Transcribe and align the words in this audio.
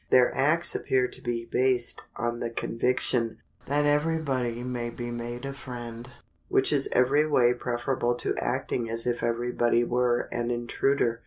Their 0.09 0.33
acts 0.35 0.73
appear 0.73 1.07
to 1.09 1.21
be 1.21 1.45
based 1.45 2.01
on 2.15 2.39
the 2.39 2.49
conviction 2.49 3.37
that 3.67 3.85
every 3.85 4.17
body 4.17 4.63
may 4.63 4.89
be 4.89 5.11
made 5.11 5.45
a 5.45 5.53
friend, 5.53 6.09
which 6.49 6.73
is 6.73 6.89
every 6.91 7.27
way 7.27 7.53
preferable 7.53 8.15
to 8.15 8.35
acting 8.39 8.89
as 8.89 9.05
if 9.05 9.21
every 9.21 9.51
body 9.51 9.83
were 9.83 10.21
an 10.31 10.49
intruder. 10.49 11.19